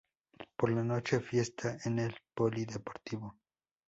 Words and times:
Por 0.55 0.71
la 0.71 0.83
noche 0.83 1.19
fiesta 1.19 1.77
en 1.85 1.99
el 1.99 2.15
polideportivo. 2.33 3.37